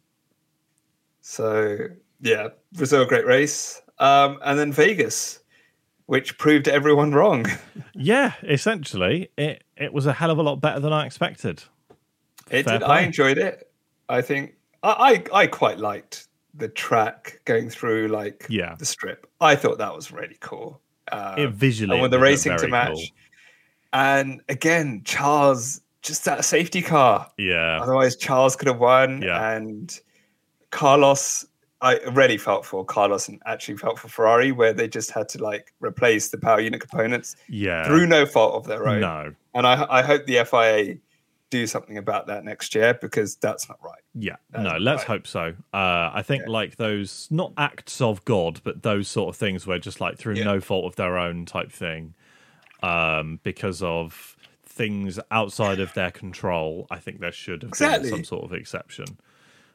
[1.20, 1.78] So
[2.20, 3.81] yeah, Brazil, great race.
[3.98, 5.40] Um, and then Vegas,
[6.07, 7.46] which proved everyone wrong.
[7.96, 11.62] Yeah, essentially, it it was a hell of a lot better than I expected.
[12.50, 12.85] It Fair did.
[12.85, 12.96] play.
[12.96, 13.70] I enjoyed it.
[14.09, 18.74] I think I, I I quite liked the track going through like Yeah.
[18.77, 19.29] the strip.
[19.40, 20.81] I thought that was really cool.
[21.12, 22.94] Um, It visually, I want the racing to match.
[22.94, 23.03] cool.
[23.92, 27.31] And again, Charles just that safety car.
[27.38, 29.22] Yeah, Otherwise, Charles could have won.
[29.22, 29.53] Yeah.
[29.53, 29.96] And
[30.70, 31.46] Carlos,
[31.80, 35.42] I really felt for Carlos and actually felt for Ferrari, where they just had to
[35.42, 37.84] like replace the power unit components yeah.
[37.87, 39.00] through no fault of their own.
[39.00, 40.96] No, And I, I hope the FIA
[41.50, 44.00] do something about that next year because that's not right.
[44.14, 44.78] yeah, That's no.
[44.78, 45.06] Let's right.
[45.08, 45.54] hope so.
[45.74, 46.52] Uh, I think Yeah.
[46.52, 50.34] like those not acts of God, but those sort of things where just like through
[50.37, 50.44] Yeah.
[50.44, 52.14] no fault of their own type thing,
[52.82, 56.87] um, because of things outside of their control.
[56.90, 58.10] I think there should have Exactly.
[58.10, 59.06] been some sort of exception.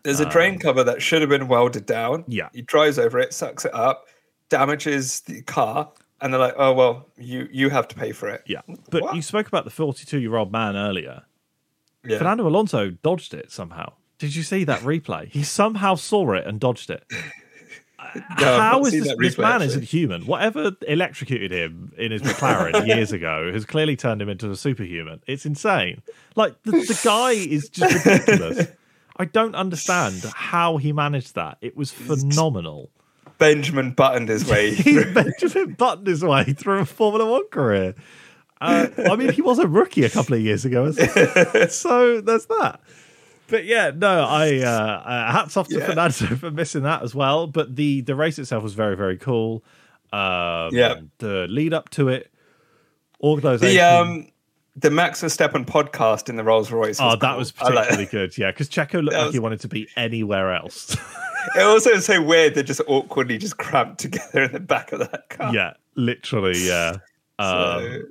[0.03, 2.23] There's a drain Um, cover that should have been welded down.
[2.27, 2.49] Yeah.
[2.53, 4.07] He drives over it, sucks it up,
[4.49, 8.43] damages the car, and they're like, "Oh well, you you have to pay for it."
[8.45, 9.15] Yeah, but What?
[9.15, 11.23] you spoke about the 42 year old man earlier.
[12.05, 12.17] Yeah.
[12.17, 13.93] Fernando Alonso dodged it somehow.
[14.19, 15.27] Did you see that replay?
[15.29, 17.03] He somehow saw it and dodged it.
[18.39, 19.07] No, How is this?
[19.07, 19.67] that This man actually.
[19.67, 20.25] isn't human.
[20.25, 25.21] Whatever electrocuted him in his McLaren years ago has clearly turned him into a superhuman.
[25.27, 26.01] It's insane.
[26.35, 28.67] Like the, the guy is just ridiculous.
[29.19, 31.57] I don't understand how he managed that.
[31.61, 32.89] It was phenomenal.
[33.37, 34.71] Benjamin buttoned his way.
[34.75, 35.13] He through.
[35.13, 37.95] Benjamin buttoned his way through a Formula One career.
[38.61, 40.91] Uh, I mean, he was a rookie a couple of years ago,
[41.69, 42.79] so there's that.
[43.47, 45.85] But yeah, no, I uh, uh, hats off to Yeah.
[45.85, 47.47] Fernando for missing that as well.
[47.47, 49.63] But the the race itself was very very cool.
[50.11, 50.95] Um, Yeah.
[51.19, 52.31] the lead up to it,
[53.23, 53.75] organization.
[53.75, 54.27] the um
[54.79, 56.99] the Max Verstappen podcast in the Rolls Royce.
[56.99, 57.37] oh, that cool.
[57.37, 58.37] was I like particularly good.
[58.37, 60.95] Yeah, because Checo looked That like he wanted to be anywhere else.
[61.55, 62.53] It also is so weird.
[62.53, 65.55] They're just awkwardly just cramped together in the back of that car.
[65.55, 66.57] yeah, literally.
[66.57, 66.97] Yeah.
[67.39, 68.01] Um, So,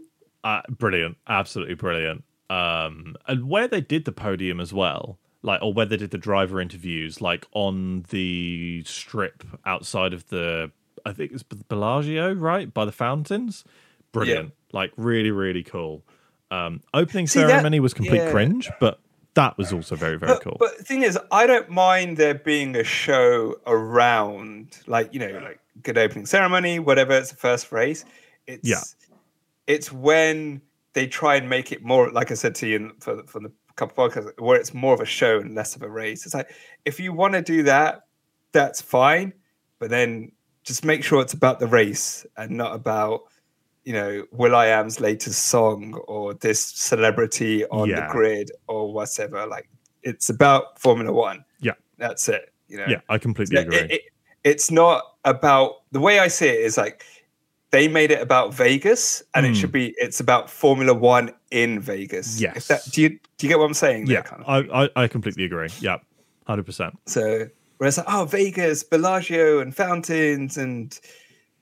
[0.45, 2.25] uh, brilliant, absolutely brilliant.
[2.49, 6.17] Um, and where they did the podium as well, like, or where they did the
[6.17, 10.73] driver interviews, like on the strip outside of the,
[11.05, 13.65] I think it's Bellagio, right by the fountains.
[14.13, 16.03] Brilliant, like really, really cool.
[16.51, 18.31] Um, opening See, that- ceremony was complete yeah.
[18.31, 19.01] cringe, but
[19.35, 20.57] that was also very, very but, cool.
[20.59, 25.39] but the thing is, I don't mind there being a show around, like you know,
[25.43, 27.13] like good opening ceremony, whatever.
[27.13, 28.05] It's the first race.
[28.47, 28.81] It's Yeah.
[29.67, 30.63] It's when
[30.95, 33.53] they try and make it more, like I said to you in, for for the
[33.77, 36.25] couple of podcasts, where it's more of a show and less of a race.
[36.27, 36.51] It's like
[36.85, 38.07] if you want to do that,
[38.53, 39.33] that's fine,
[39.79, 40.33] but then
[40.65, 43.23] just make sure it's about the race and not about
[43.85, 48.07] you know Will I Am's latest song or this celebrity on Yeah.
[48.07, 49.47] the grid or whatever.
[49.47, 49.69] Like
[50.03, 51.45] it's about Formula One.
[51.61, 51.73] Yeah.
[51.97, 52.53] that's it.
[52.69, 53.79] You know, yeah, I completely Yeah, agree.
[53.79, 54.03] it- it-
[54.45, 57.05] it's not about the way I see it is like
[57.71, 59.55] they made it about Vegas, and it hmm.
[59.57, 62.41] should be it's about Formula One in Vegas.
[62.41, 62.67] Yes.
[62.69, 64.07] That, do you do you get what I'm saying?
[64.07, 64.49] Yeah, kind of?
[64.49, 65.69] I, I, I completely agree.
[65.81, 65.99] Yeah,
[66.47, 66.99] hundred percent.
[67.07, 70.99] So whereas like, oh Vegas, Bellagio and fountains and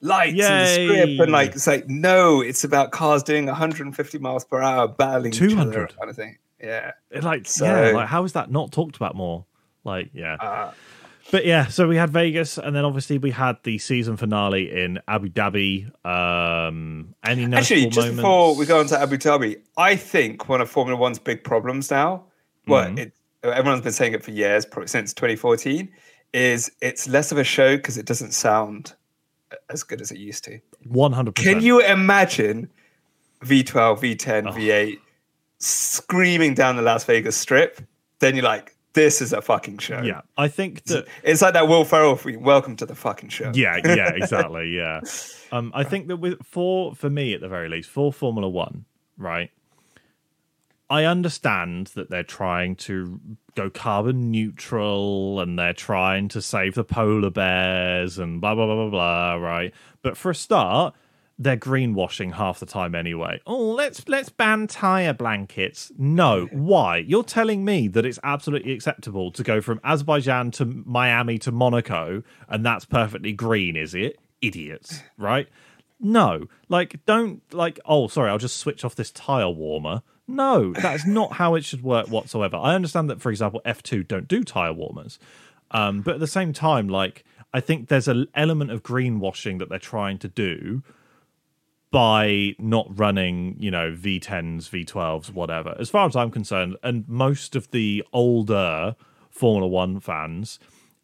[0.06, 4.60] lights and script and like it's like no, it's about cars doing 150 miles per
[4.60, 5.96] hour battling each other 200.
[5.98, 6.38] kind of thing.
[6.62, 6.92] Yeah.
[7.20, 9.44] Like, So- yeah, like how is that not talked about more?
[9.84, 10.34] Like, yeah.
[10.40, 10.72] Uh,
[11.32, 15.00] But yeah, so we had Vegas, and then obviously we had the season finale in
[15.08, 15.86] Abu Dhabi.
[16.06, 18.16] Um, any actually, just moments?
[18.16, 21.90] before we go on to Abu Dhabi, I think one of Formula One's big problems
[21.90, 22.24] now,
[22.66, 22.98] well, Mhm.
[22.98, 25.88] it, everyone's been saying it for years, probably since 2014,
[26.32, 28.94] is it's less of a show because it doesn't sound
[29.70, 30.59] as good as it used to.
[30.85, 31.35] one hundred.
[31.37, 32.70] Can you imagine
[33.42, 34.52] V12, V10, Oh.
[34.52, 34.98] V8
[35.59, 37.80] screaming down the Las Vegas Strip?
[38.18, 40.00] Then you're like, this is a fucking show.
[40.02, 41.06] Yeah, I think that.
[41.22, 42.42] It's like that Will Ferrell thing.
[42.42, 43.52] Welcome to the fucking show.
[43.54, 44.70] Yeah, yeah, exactly.
[44.74, 45.00] Yeah,
[45.52, 48.87] um, I think that with for for me at the very least for Formula One,
[49.18, 49.50] right?
[50.88, 53.20] I understand that they're trying to
[53.57, 58.88] go carbon neutral and they're trying to save the polar bears and blah blah blah
[58.88, 59.75] blah blah, right?
[60.03, 60.94] But for a start,
[61.38, 63.40] they're greenwashing half the time anyway.
[63.46, 65.90] Oh, let's let's ban tire blankets.
[65.99, 66.99] No, why?
[66.99, 72.22] You're telling me that it's absolutely acceptable to go from Azerbaijan to Miami to Monaco
[72.49, 74.18] and that's perfectly green, is it?
[74.40, 75.49] Idiots, right?
[75.99, 77.81] No, like don't like.
[77.85, 80.03] Oh, sorry, I'll just switch off this tire warmer.
[80.28, 82.56] No, that is not how it should work whatsoever.
[82.56, 85.18] I understand that, for example, F two don't do tire warmers,
[85.70, 89.68] um, but at the same time, like I think there's an element of greenwashing that
[89.68, 90.82] they're trying to do
[91.92, 95.76] by not running, you know, V10s, V12s, whatever.
[95.78, 98.96] As far as I'm concerned, and most of the older
[99.30, 100.58] Formula One fans,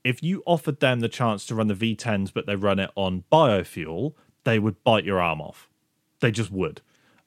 [0.05, 3.25] if you offered them the chance to run the V10s, but they run it on
[3.31, 5.69] biofuel, they would bite your arm off.
[6.21, 6.83] They just would.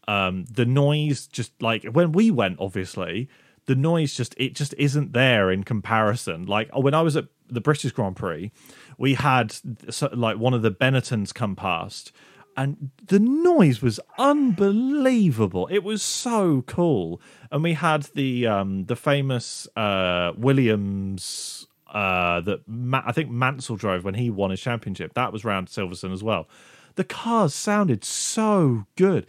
[0.07, 3.29] Um, the noise, just like when we went, obviously,
[3.65, 6.45] the noise just it just isn't there in comparison.
[6.45, 8.51] Like when I was at the British Grand Prix,
[8.97, 9.55] we had
[10.13, 12.11] like one of the Benettons come past,
[12.55, 15.67] and the noise was unbelievable.
[15.71, 22.67] It was so cool, and we had the um, the famous uh, Williams uh, that
[22.67, 25.13] Ma- I think Mansell drove when he won his championship.
[25.13, 26.47] That was round Silverstone as well.
[26.95, 29.25] The cars sounded so good.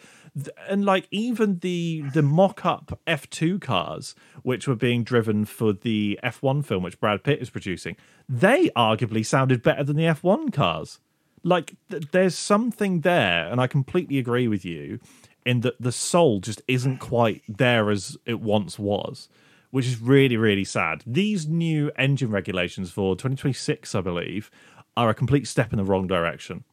[0.68, 6.64] And like even the the mock-up F2 cars, which were being driven for the F1
[6.64, 7.96] film, which Brad Pitt is producing,
[8.28, 11.00] they arguably sounded better than the F1 cars.
[11.42, 14.98] Like th- there's something there, and I completely agree with you
[15.46, 19.28] in that the soul just isn't quite there as it once was,
[19.70, 21.02] which is really really sad.
[21.06, 24.50] These new engine regulations for 2026, I believe,
[24.96, 26.64] are a complete step in the wrong direction.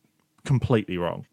[0.43, 1.27] Completely wrong.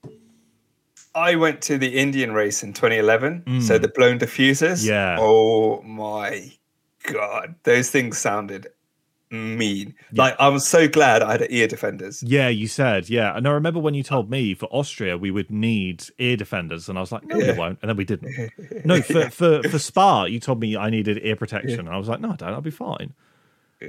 [1.15, 3.63] I went to the Indian race in 2011.
[3.63, 4.85] So the blown diffusers.
[4.85, 4.89] Mm.
[4.89, 5.17] Yeah.
[5.19, 6.53] Oh my
[7.05, 8.69] god, those things sounded
[9.33, 9.95] mean.
[10.13, 12.23] Like I was so glad I had ear defenders.
[12.23, 13.37] Yeah, you said, yeah.
[13.37, 16.99] And I remember when you told me for Austria we would need ear defenders, and
[16.99, 17.53] I was like, no, Yeah.
[17.53, 17.79] we won't.
[17.83, 18.33] And then we didn't.
[18.85, 21.81] No, for, for, for Spa, you told me I needed ear protection.
[21.81, 22.49] And I was like, no, I don't.
[22.51, 23.15] I'll be fine.
[23.81, 23.89] Yeah.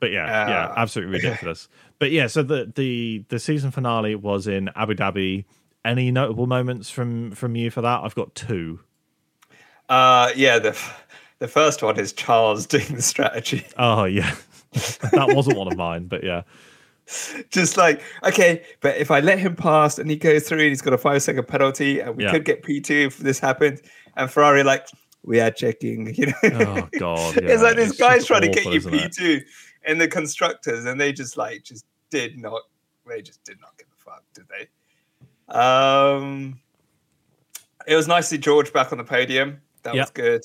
[0.00, 1.68] But yeah, yeah, Uh, absolutely ridiculous.
[1.98, 5.44] but yeah, so the, the the season finale was in Abu Dhabi.
[5.84, 8.00] Any notable moments from from you for that?
[8.02, 8.80] I've got two.
[9.88, 10.78] Uh yeah, the
[11.38, 13.66] the first one is Charles doing the strategy.
[13.78, 14.34] Oh yeah,
[14.72, 16.42] that wasn't one of mine, but yeah,
[17.50, 20.82] Just like, okay, but if I let him pass and he goes through and he's
[20.82, 22.32] got a five second penalty and we Yeah.
[22.32, 23.80] could get P2 if this happens.
[24.16, 24.86] And Ferrari like,
[25.24, 26.34] we are checking, you know.
[26.44, 27.48] oh god, yeah.
[27.50, 28.84] it's like this It's guy's trying to get you it?
[28.84, 29.40] P2
[29.86, 32.60] in the constructors, and they just like just did not
[33.08, 34.68] they just did not give a fuck, did they?
[35.50, 36.58] Um
[37.86, 39.60] it was nice to see George back on the podium.
[39.82, 40.02] That Yep.
[40.02, 40.42] was good.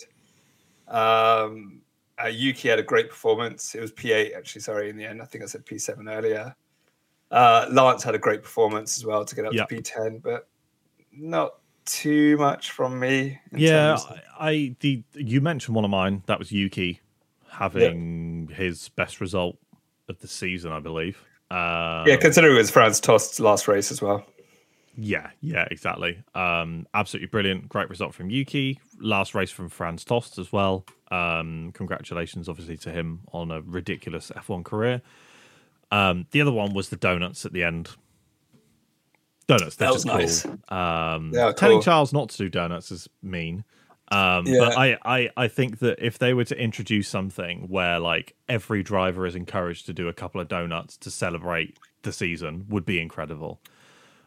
[0.88, 1.82] Um
[2.24, 3.76] uh, Yuki had a great performance.
[3.76, 5.22] It was P8 actually, sorry, in the end.
[5.22, 6.56] I think I said P7 earlier.
[7.32, 9.68] Uh Lance had a great performance as well to get up Yep.
[9.70, 10.48] to P10, but
[11.12, 13.40] not too much from me.
[13.52, 16.24] in Yeah, terms of- I, the you mentioned one of mine.
[16.26, 17.00] That was Yuki
[17.50, 19.58] having his best result
[20.10, 21.24] of the season, I believe.
[21.52, 24.26] Uh, yeah, considering it was Franz Tost's last race as well.
[24.98, 26.24] Yeah, yeah, exactly.
[26.34, 28.80] Um, absolutely brilliant, great result from Yuki.
[29.00, 30.86] Last race from Franz Tost as well.
[31.12, 35.02] Um, congratulations, obviously, to him on a ridiculous F1 career.
[35.92, 37.90] Um, the other one was the donuts at the end.
[39.48, 40.78] Donuts, That just was cool.
[40.78, 41.84] Um, They are telling cool.
[41.84, 43.64] Charles not to do donuts is mean.
[44.10, 44.60] Um, Yeah.
[44.60, 48.82] But I, I, I think that if they were to introduce something where like every
[48.82, 53.00] driver is encouraged to do a couple of donuts to celebrate the season, would be
[53.00, 53.60] incredible.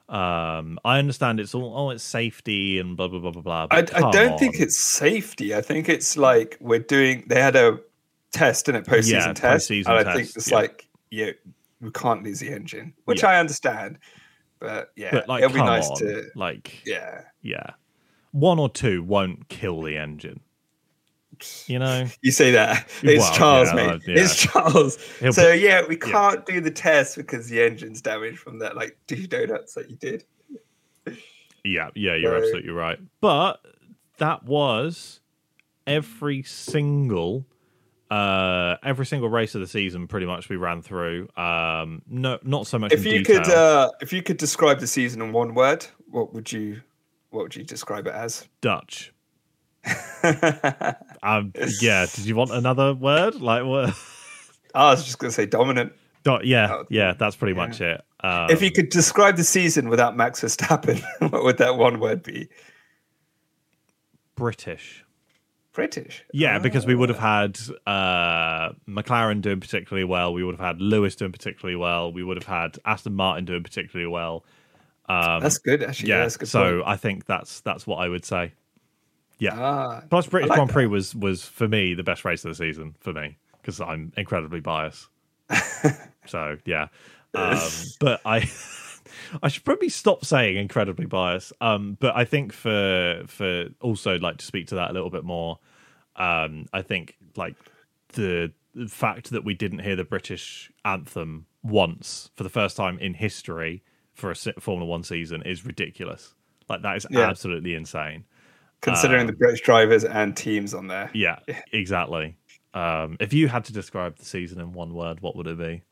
[0.08, 3.66] Um, I understand it's all oh, it's safety and blah blah blah blah blah.
[3.70, 5.54] I, I don't think it's safety.
[5.54, 7.24] I think it's like we're doing.
[7.26, 7.78] They had a
[8.32, 10.56] test in it, postseason Yeah, test, postseason and I think it's yeah.
[10.56, 11.30] like yeah,
[11.80, 13.30] we can't lose the engine, which Yeah.
[13.30, 13.98] I understand.
[14.60, 15.96] But yeah, But like, it'll be nice on.
[15.98, 17.22] to like yeah.
[17.42, 17.70] yeah,
[18.32, 20.40] one or two won't kill the engine.
[21.66, 23.90] You know, You say that it's Well, Charles, yeah, mate.
[23.90, 24.20] uh, yeah.
[24.22, 24.96] It's Charles.
[25.20, 28.76] He'll so put- yeah, we can't do the test because the engine's damaged from that
[28.76, 30.24] like two donuts that you did.
[31.64, 32.98] Yeah, yeah, you're So- absolutely right.
[33.20, 33.60] But
[34.18, 35.20] that was
[35.86, 37.46] every single
[38.10, 41.28] uh every single race of the season pretty much we ran through.
[41.36, 43.42] Um no not so much If you detail.
[43.44, 46.80] could, uh, if you could describe the season in one word, what would you,
[47.30, 48.48] what would you describe it as?
[48.62, 49.12] Dutch.
[51.22, 53.36] Um yeah, did you want another word?
[53.36, 53.94] Like what
[54.74, 55.92] I was just going to say dominant.
[56.24, 57.66] Dot, yeah, Oh, yeah, that's pretty yeah.
[57.66, 58.00] much it.
[58.20, 62.22] Um, if you could describe the season without Max Verstappen, what would that one word
[62.22, 62.48] be?
[64.34, 65.04] British.
[65.72, 66.24] British.
[66.32, 67.40] Yeah, because we would have Ah.
[67.42, 70.32] had uh, McLaren doing particularly well.
[70.32, 72.12] We would have had Lewis doing particularly well.
[72.12, 74.44] We would have had Aston Martin doing particularly well.
[75.08, 76.10] Um, That's good, actually.
[76.10, 76.48] Yeah, yeah, that's good.
[76.48, 76.82] so point.
[76.88, 78.52] I think that's that's what I would say.
[79.38, 79.54] Yeah.
[79.56, 82.54] ah, Plus, British like Grand Prix was was for me the best race of the
[82.54, 85.08] season for me because I'm incredibly biased.
[86.26, 86.88] so yeah,
[87.34, 87.58] um,
[88.00, 88.50] but I
[89.42, 91.52] I should probably stop saying incredibly biased.
[91.60, 95.24] Um, but I think for for also like to speak to that a little bit
[95.24, 95.58] more.
[96.16, 97.54] Um, I think like
[98.14, 102.98] the the fact that we didn't hear the British anthem once for the first time
[102.98, 103.82] in history
[104.14, 106.34] for a Formula One season is ridiculous.
[106.68, 107.28] Like that is Yeah.
[107.28, 108.24] absolutely insane.
[108.80, 111.10] Considering the British drivers and teams on there.
[111.14, 111.38] Yeah,
[111.72, 112.36] exactly.
[112.74, 115.82] Um, if you had to describe the season in one word, what would it be?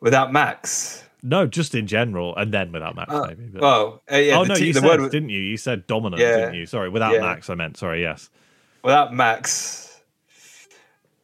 [0.00, 3.44] Without Max, No, just in general, and then without Max, uh, maybe.
[3.46, 3.62] But...
[3.62, 5.40] well, uh, yeah, oh the, no, te- you said, word was- didn't you?
[5.40, 6.36] You said dominant, Yeah.
[6.36, 6.66] didn't you?
[6.66, 7.20] Sorry, without Yeah.
[7.20, 7.76] Max, I meant.
[7.78, 8.28] Sorry, yes.
[8.82, 10.00] without Max.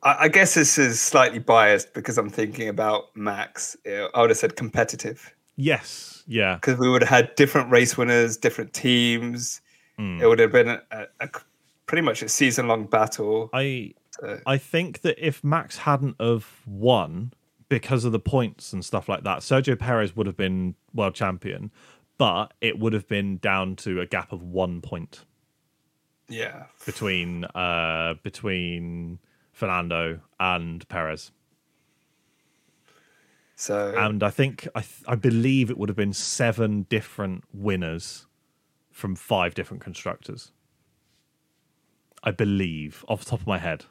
[0.03, 3.77] I, I guess this is slightly biased because I'm thinking about Max.
[3.87, 6.55] I would have said competitive Yes, yeah.
[6.55, 9.61] because we would have had different race winners, different teams.
[10.01, 10.21] Mm.
[10.23, 11.29] It would have been a, a, a
[11.87, 13.51] pretty much a season long battle.
[13.53, 17.33] I So- I think that if Max hadn't have won
[17.69, 21.71] because of the points and stuff like that, Sergio Perez would have been world champion,
[22.19, 25.25] but it would have been down to a gap of one point.
[26.29, 29.19] yeah, between uh between
[29.53, 31.33] Fernando and Perez.
[33.57, 38.27] so And I think I th- I believe it would have been seven different winners
[38.91, 40.53] from five different constructors.
[42.23, 43.85] I believe off the top of my head.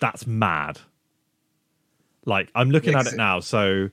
[0.00, 0.80] That's mad.
[2.24, 3.90] Like I'm looking at it it- now, so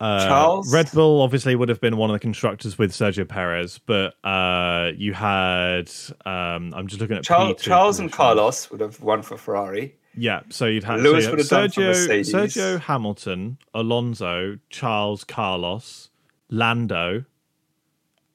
[0.00, 0.72] uh, Charles?
[0.72, 4.92] Red Bull obviously would have been one of the constructors with Sergio Perez, but uh,
[4.96, 5.90] you had
[6.24, 8.10] um, I'm just looking at Charles, P2 Charles and.
[8.10, 9.94] Carlos would have won for Ferrari.
[10.16, 16.10] Yeah, so you'd have Lewis so would have Sergio, Sergio Hamilton, Alonso, Charles, Carlos,
[16.48, 17.24] Lando,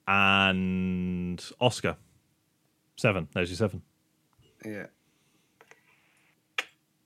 [0.08, 1.98] and Oscar.
[2.98, 3.28] Seven.
[3.34, 3.82] There's your seven.
[4.66, 4.86] Yeah.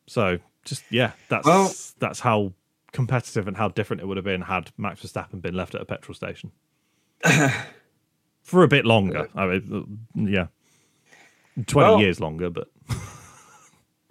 [0.07, 2.53] So just yeah, that's Well- that's how
[2.91, 5.85] competitive and how different it would have been had Max Verstappen been left at a
[5.85, 6.51] petrol station
[8.41, 9.29] for a bit longer.
[9.35, 10.47] I mean, uh, yeah,
[11.67, 12.69] twenty Well- years longer, but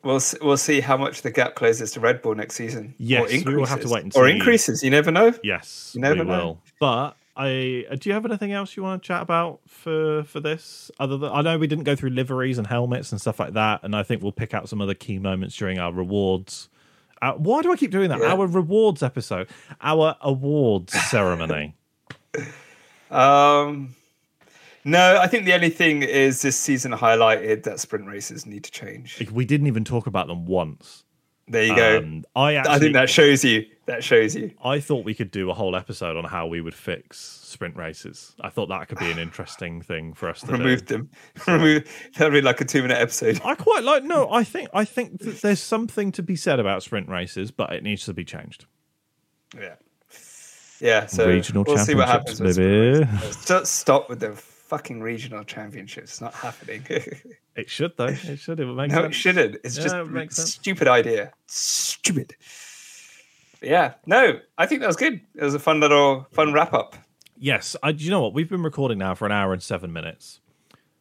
[0.04, 2.94] We'll s- we'll see how much the gap closes to Red Bull next season.
[2.98, 3.92] Yes, or we will have to increases.
[3.92, 4.82] wait and Or increases.
[4.84, 5.34] You never know.
[5.42, 6.24] Yes, You never know.
[6.24, 6.62] will.
[6.78, 10.40] But I uh, do you have anything else you want to chat about for for
[10.40, 10.90] this?
[10.98, 13.84] Other than I know we didn't go through liveries and helmets and stuff like that,
[13.84, 16.68] and I think we'll pick out some other key moments during our rewards.
[17.22, 18.18] Uh, why do I keep doing that?
[18.18, 18.34] Yeah.
[18.34, 19.48] Our rewards episode,
[19.80, 21.76] our awards ceremony.
[23.10, 23.94] Um,
[24.84, 28.70] no, I think the only thing is this season highlighted that sprint races need to
[28.70, 29.30] change.
[29.30, 31.04] We didn't even talk about them once.
[31.50, 31.98] There you go.
[31.98, 33.64] Um, I actually, I think that shows you.
[33.86, 34.52] That shows you.
[34.62, 38.34] I thought we could do a whole episode on how we would fix sprint races.
[38.40, 40.52] I thought that could be an interesting thing for us to do.
[40.52, 41.10] Remove them.
[41.46, 41.88] Remove.
[42.16, 43.40] that'd be like a two-minute episode.
[43.44, 44.04] I quite like.
[44.04, 47.72] No, I think I think that there's something to be said about sprint races, but
[47.72, 48.66] it needs to be changed.
[49.58, 49.76] Yeah.
[50.80, 51.06] Yeah.
[51.06, 52.38] So Regional we'll see what happens.
[52.38, 53.46] championships, with baby.
[53.46, 56.10] Just stop with the fucking regional championships.
[56.12, 56.84] It's not happening.
[57.56, 58.06] It should though.
[58.06, 58.60] It should.
[58.60, 59.16] It would make no, it sense.
[59.16, 59.56] shouldn't.
[59.64, 60.54] It's Yeah, just it makes a sense.
[60.54, 61.32] stupid idea.
[61.48, 62.36] Stupid.
[63.60, 63.94] Yeah.
[64.06, 65.20] No, I think that was good.
[65.34, 66.94] It was a fun little fun wrap up.
[67.36, 67.74] Yes.
[67.82, 68.32] I, do you know what?
[68.32, 70.38] We've been recording now for an hour and seven minutes.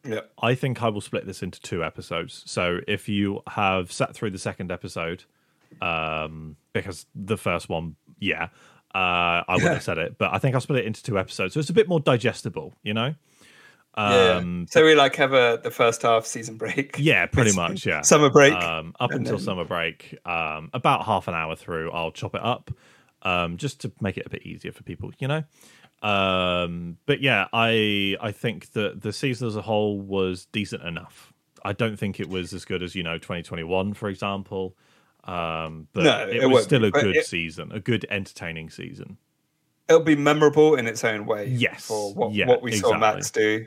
[0.04, 0.22] Yeah.
[0.42, 2.42] I think I will split this into two episodes.
[2.46, 5.22] So if you have sat through the second episode,
[5.80, 8.48] um, because the first one, yeah,
[8.96, 11.54] uh, I wouldn't have said it, but I think I'll split it into two episodes,
[11.54, 12.74] so it's a bit more digestible.
[12.82, 13.14] You know.
[13.96, 14.36] Yeah.
[14.36, 16.96] Um, So we like have a the first half season break.
[16.98, 17.84] yeah, pretty much.
[17.86, 18.02] Yeah.
[18.02, 18.52] Summer break.
[18.54, 20.16] um, up until then- summer break.
[20.24, 22.70] Um, about half an hour through, I'll chop it up,
[23.22, 25.42] um, just to make it a bit easier for people, you know.
[26.02, 31.32] Um, but yeah, I I think that the season as a whole was decent enough.
[31.64, 34.76] I don't think it was as good as you know 2021, for example.
[35.24, 39.18] Um, but No, it, it was still a good it- season, a good entertaining season.
[39.88, 41.48] It'll be memorable in its own way.
[41.48, 41.86] Yes.
[41.86, 42.96] For what, Yeah, what we saw.
[42.98, 43.66] Max do,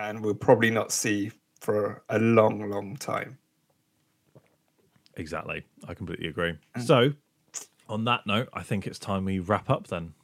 [0.00, 1.30] and we'll probably not see
[1.60, 3.38] for a long, long time.
[5.16, 6.54] Exactly, I completely agree.
[6.76, 6.82] Mm.
[6.82, 7.12] So,
[7.88, 10.14] on that note, I think it's time we wrap up then.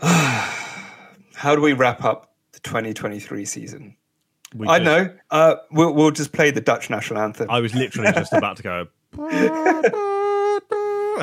[1.34, 3.96] How do we wrap up the 2023 season?
[4.54, 5.14] We I just- know.
[5.30, 7.50] Uh, we'll we'll just play the Dutch national anthem.
[7.50, 8.86] I was literally just about to go.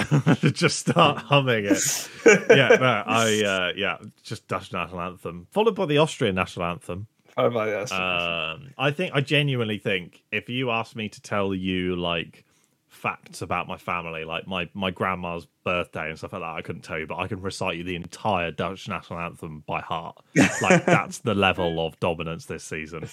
[0.53, 2.09] just start humming it.
[2.25, 7.07] Yeah, no, I uh, yeah, just Dutch national anthem, followed by the Austrian national anthem.
[7.37, 7.91] Oh my that?
[7.91, 12.43] Um, I think I genuinely think if you asked me to tell you like
[12.89, 16.81] facts about my family, like my my grandma's birthday and stuff like that, I couldn't
[16.81, 20.17] tell you, but I can recite you the entire Dutch national anthem by heart.
[20.61, 23.03] Like that's the level of dominance this season.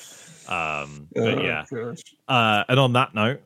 [0.48, 1.64] Um, but Oh, yeah,
[2.26, 3.42] uh, and on that note,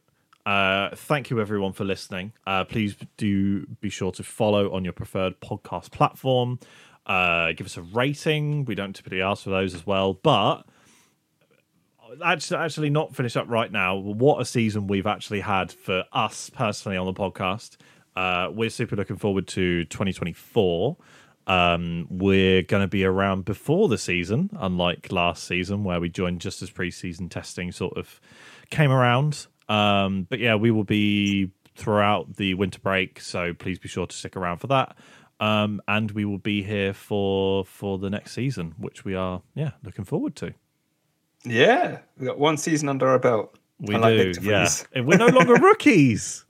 [0.46, 2.32] uh, thank you everyone for listening.
[2.46, 6.58] Uh, please do be sure to follow on your preferred podcast platform.
[7.06, 8.64] Uh, give us a rating.
[8.64, 10.64] We don't typically ask for those as well, but
[12.24, 13.96] actually, actually not finish up right now.
[13.96, 17.76] What a season we've actually had for us personally on the podcast.
[18.16, 20.96] Uh, we're super looking forward to 2024.
[21.46, 26.40] Um, we're going to be around before the season, unlike last season where we joined
[26.40, 28.20] just as preseason testing sort of
[28.70, 29.46] came around.
[29.70, 34.14] Um, but yeah, we will be throughout the winter break, so please be sure to
[34.14, 34.96] stick around for that.
[35.38, 39.70] Um, and we will be here for for the next season, which we are yeah
[39.82, 40.52] looking forward to.
[41.44, 43.56] Yeah, we got one season under our belt.
[43.78, 44.68] We Unlike do, Nyck de yeah.
[44.92, 46.44] And we're no longer rookies.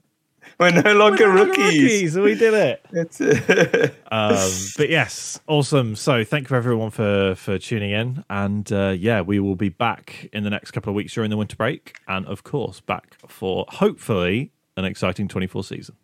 [0.59, 2.17] We're no longer We're no longer rookies.
[2.17, 2.85] We did it.
[2.91, 3.21] It's,
[4.11, 5.95] Um, but yes, awesome.
[5.95, 10.29] So thank you everyone for for tuning in, and uh, yeah, we will be back
[10.33, 13.65] in the next couple of weeks during the winter break, and of course back for
[13.69, 15.95] hopefully an exciting 24 season.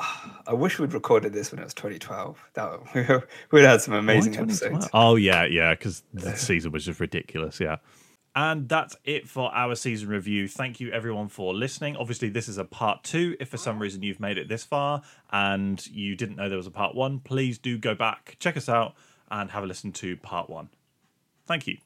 [0.46, 2.38] I wish we'd recorded this when it was 2012.
[2.54, 4.88] That we'd had some amazing episodes.
[4.92, 7.60] Oh yeah, yeah, because the season was just ridiculous.
[7.60, 7.76] Yeah.
[8.34, 10.46] And that's it for our season review.
[10.46, 11.96] Thank you everyone for listening.
[11.96, 13.36] Obviously, this is a part two.
[13.40, 15.02] If for some reason you've made it this far
[15.32, 18.68] and you didn't know there was a part one, please do go back, check us
[18.68, 18.94] out,
[19.30, 20.68] and have a listen to part one.
[21.46, 21.78] Thank you.